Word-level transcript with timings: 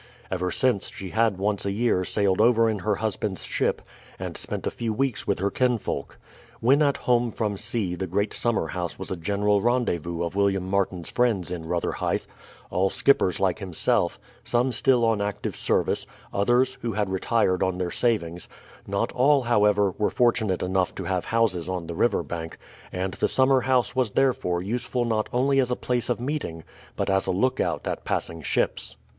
Ever 0.31 0.49
since, 0.49 0.89
she 0.89 1.11
had 1.11 1.37
once 1.37 1.63
a 1.63 1.69
year 1.71 2.03
sailed 2.05 2.41
over 2.41 2.67
in 2.67 2.79
her 2.79 2.95
husband's 2.95 3.43
ship, 3.43 3.83
and 4.17 4.35
spent 4.35 4.65
a 4.65 4.71
few 4.71 4.91
weeks 4.91 5.27
with 5.27 5.37
her 5.37 5.51
kinsfolk. 5.51 6.17
When 6.59 6.81
at 6.81 6.97
home 6.97 7.31
from 7.31 7.55
sea 7.55 7.93
the 7.93 8.07
great 8.07 8.33
summer 8.33 8.69
house 8.69 8.97
was 8.97 9.11
a 9.11 9.15
general 9.15 9.61
rendezvous 9.61 10.23
of 10.23 10.35
William 10.35 10.67
Martin's 10.67 11.11
friends 11.11 11.51
in 11.51 11.67
Rotherhithe, 11.67 12.23
all 12.71 12.89
skippers 12.89 13.39
like 13.39 13.59
himself, 13.59 14.19
some 14.43 14.71
still 14.71 15.05
on 15.05 15.21
active 15.21 15.55
service, 15.55 16.07
others, 16.33 16.79
who 16.81 16.93
had 16.93 17.11
retired 17.11 17.61
on 17.61 17.77
their 17.77 17.91
savings; 17.91 18.49
not 18.87 19.11
all, 19.11 19.43
however, 19.43 19.91
were 19.99 20.09
fortunate 20.09 20.63
enough 20.63 20.95
to 20.95 21.03
have 21.03 21.25
houses 21.25 21.69
on 21.69 21.85
the 21.85 21.93
river 21.93 22.23
bank; 22.23 22.57
and 22.91 23.13
the 23.13 23.27
summer 23.27 23.61
house 23.61 23.95
was 23.95 24.09
therefore 24.09 24.63
useful 24.63 25.05
not 25.05 25.29
only 25.31 25.59
as 25.59 25.69
a 25.69 25.75
place 25.75 26.09
of 26.09 26.19
meeting 26.19 26.63
but 26.95 27.07
as 27.07 27.27
a 27.27 27.31
lookout 27.31 27.85
at 27.85 28.03
passing 28.03 28.41
ships. 28.41 28.95